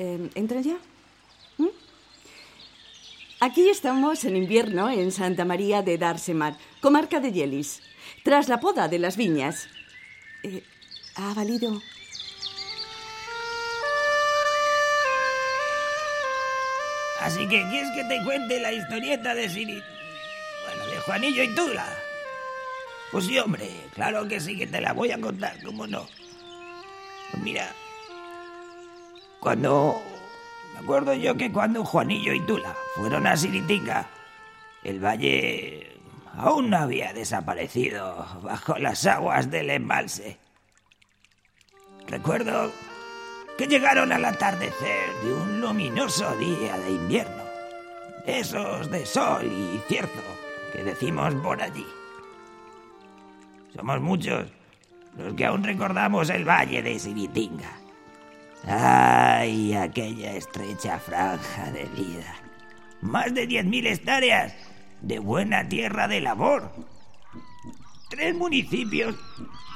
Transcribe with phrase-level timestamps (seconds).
[0.00, 0.78] Eh, ¿Entran ya?
[1.58, 1.68] ¿Mm?
[3.40, 7.82] Aquí estamos en invierno en Santa María de Darsemar, comarca de Yelis,
[8.24, 9.68] tras la poda de las viñas.
[10.42, 10.64] Eh,
[11.16, 11.82] ¿Ha valido?
[17.20, 19.82] Así que ¿quieres que te cuente la historieta de Siri...
[20.64, 21.86] Bueno, de Juanillo y Tula?
[23.12, 26.08] Pues sí, hombre, claro que sí que te la voy a contar, ¿cómo no?
[27.32, 27.74] Pues mira,
[29.40, 30.02] cuando...
[30.74, 34.06] Me acuerdo yo que cuando Juanillo y Tula fueron a Siritinga,
[34.82, 36.00] el valle
[36.36, 40.38] aún no había desaparecido bajo las aguas del embalse.
[42.06, 42.72] Recuerdo
[43.58, 47.42] que llegaron al atardecer de un luminoso día de invierno,
[48.26, 50.22] esos de sol y cierzo
[50.72, 51.86] que decimos por allí.
[53.76, 54.46] Somos muchos
[55.16, 57.70] los que aún recordamos el valle de Siritinga.
[58.66, 62.34] ¡Ay, aquella estrecha franja de vida!
[63.00, 64.54] Más de 10.000 hectáreas
[65.00, 66.70] de buena tierra de labor.
[68.10, 69.14] Tres municipios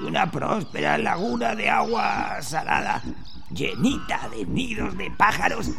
[0.00, 3.02] y una próspera laguna de agua salada,
[3.50, 5.70] llenita de nidos de pájaros,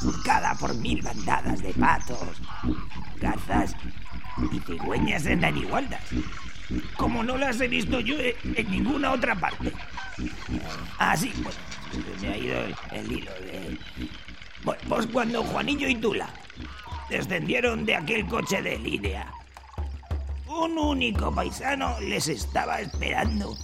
[0.00, 2.42] surcada por mil bandadas de patos,
[3.16, 3.74] garzas
[4.52, 6.00] y cigüeñas en igualdad
[6.96, 9.72] como no las he visto yo en ninguna otra parte.
[10.98, 11.56] Ah, sí, pues
[12.20, 12.56] me ha ido
[12.92, 13.78] el, hilo de...
[14.88, 16.28] Pues cuando Juanillo y Tula
[17.08, 19.32] descendieron de aquel coche de línea,
[20.46, 23.54] un único paisano les estaba esperando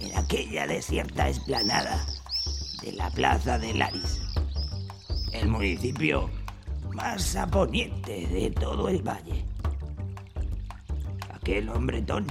[0.00, 2.04] en aquella desierta esplanada
[2.82, 4.20] de la plaza de Laris,
[5.32, 6.28] el municipio
[6.92, 9.44] más aponiente de todo el valle.
[11.32, 12.26] Aquel hombretón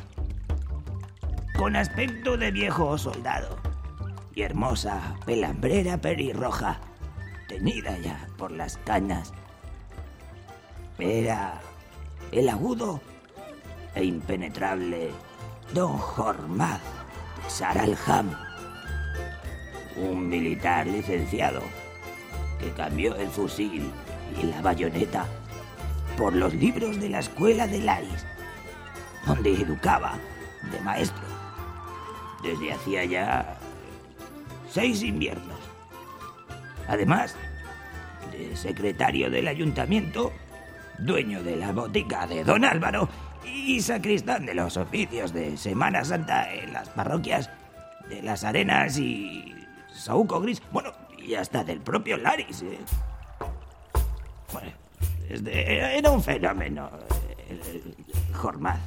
[1.58, 3.71] con aspecto de viejo soldado
[4.34, 6.80] y hermosa pelambrera perirroja,
[7.48, 9.34] tenida ya por las canas.
[11.00, 11.62] Era
[12.32, 13.02] el agudo
[13.96, 15.12] e impenetrable
[15.74, 16.82] Don Hormaz
[17.44, 18.32] de Saraljam,
[19.98, 21.62] un militar licenciado
[22.60, 23.92] que cambió el fusil
[24.42, 25.26] y la bayoneta
[26.18, 28.26] por los libros de la escuela de Laris,
[29.26, 30.14] donde educaba
[30.72, 31.32] de maestro
[32.42, 33.58] desde hacía ya
[34.72, 35.60] seis inviernos.
[36.88, 37.36] Además
[38.32, 40.32] de secretario del ayuntamiento,
[41.00, 43.10] dueño de la botica de don Álvaro
[43.46, 47.50] y sacristán de los oficios de Semana Santa en las parroquias
[48.10, 49.54] de Las Arenas y
[49.94, 52.62] Sauco Gris, bueno, y hasta del propio Laris.
[52.62, 52.80] ¿eh?
[54.54, 54.72] Bueno,
[55.30, 56.90] era un fenómeno,
[57.50, 57.96] el, el
[58.36, 58.80] Jormaz,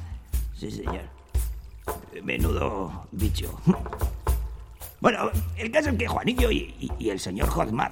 [0.55, 1.03] sí señor.
[2.23, 3.59] Menudo bicho.
[5.05, 7.91] Bueno, el caso es que Juanillo y, el señor Hotmar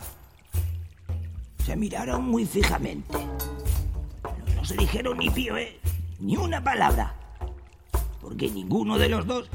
[1.64, 3.20] se miraron muy fijamente.
[4.56, 5.80] No, se dijeron ni pío, ¿eh?
[6.20, 7.14] Ni una palabra.
[8.20, 9.48] Porque ninguno de los dos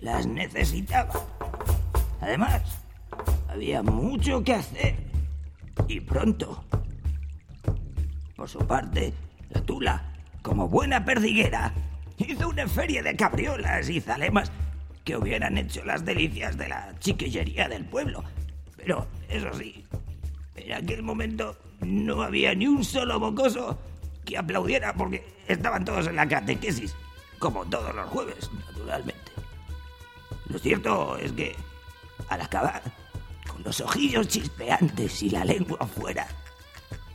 [0.00, 1.12] las necesitaba.
[2.20, 2.62] Además,
[3.48, 4.94] había mucho que hacer.
[5.88, 6.62] Y pronto.
[8.36, 9.12] Por su parte,
[9.48, 10.04] la tula,
[10.40, 11.74] como buena perdiguera,
[12.16, 14.52] hizo una feria de cabriolas y zalemas
[15.10, 18.22] que hubieran hecho las delicias de la chiquillería del pueblo.
[18.76, 19.84] Pero, eso sí,
[20.54, 23.76] en aquel momento no había ni un solo bocoso
[24.24, 26.94] que aplaudiera porque estaban todos en la catequesis,
[27.40, 29.32] como todos los jueves, naturalmente.
[30.46, 31.56] Lo cierto es que,
[32.28, 32.82] al acabar,
[33.48, 36.28] con los ojillos chispeantes y la lengua afuera,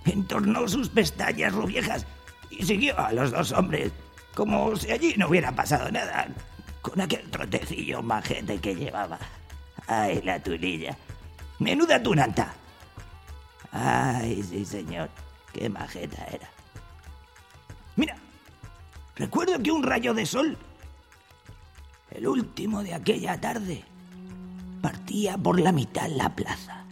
[0.03, 2.05] entornó sus pestañas rubiejas
[2.49, 3.93] y siguió a los dos hombres
[4.33, 6.27] como si allí no hubiera pasado nada,
[6.85, 9.17] con aquel trotecillo majete que llevaba.
[9.87, 10.95] Ay, la tulilla.
[11.59, 12.53] Menuda tunanta.
[13.71, 15.09] Ay, sí, señor.
[15.51, 16.47] Qué majeta era.
[17.95, 18.15] Mira,
[19.15, 20.57] recuerdo que un rayo de sol,
[22.11, 23.83] el último de aquella tarde,
[24.81, 26.85] partía por la mitad la plaza.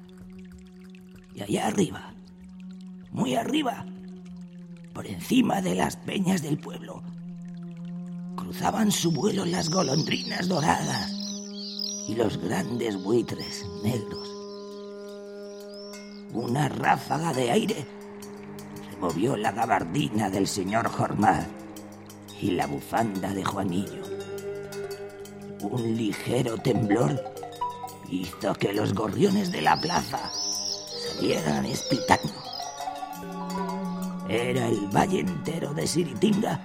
[1.35, 2.13] Y allá arriba,
[3.12, 3.85] muy arriba,
[4.94, 7.03] por encima de las peñas del pueblo,
[8.43, 11.11] cruzaban su vuelo las golondrinas doradas
[12.07, 14.29] y los grandes buitres negros.
[16.33, 17.85] Una ráfaga de aire
[18.91, 21.43] removió la gabardina del señor Jormad
[22.41, 24.03] y la bufanda de Juanillo.
[25.61, 27.23] Un ligero temblor
[28.09, 30.19] hizo que los gorriones de la plaza
[31.15, 32.33] salieran espitando.
[34.27, 36.61] Era el valle entero de Siritinga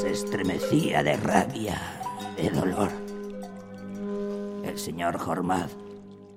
[0.00, 1.78] se estremecía de rabia
[2.38, 2.90] y de dolor.
[4.64, 5.76] El señor Jormaz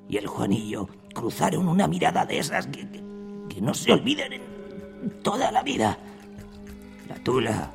[0.09, 5.63] y el Juanillo cruzaron una mirada de esas que, no se olviden en toda la
[5.63, 5.97] vida.
[7.07, 7.71] La tula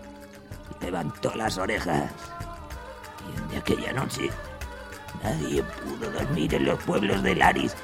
[0.83, 2.13] levantó las orejas
[3.25, 4.29] y en aquella noche
[5.23, 7.75] nadie pudo dormir en los pueblos de Laris,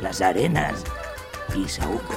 [0.00, 0.84] las arenas
[1.56, 2.14] y Saúco